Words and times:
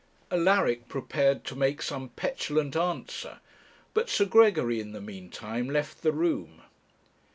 Alaric 0.31 0.87
prepared 0.87 1.43
to 1.43 1.55
make 1.55 1.79
some 1.79 2.09
petulant 2.09 2.75
answer, 2.75 3.39
but 3.93 4.09
Sir 4.09 4.25
Gregory, 4.25 4.79
in 4.79 4.93
the 4.93 4.99
meantime, 4.99 5.69
left 5.69 6.01
the 6.01 6.11
room. 6.11 6.63